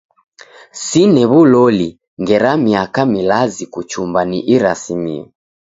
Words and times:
Sine 0.83 1.23
w'uloli 1.31 1.89
ngera 2.21 2.51
miaka 2.65 3.01
milazi 3.13 3.63
kuchumba 3.73 4.19
ni 4.29 4.39
irasimio. 4.55 5.25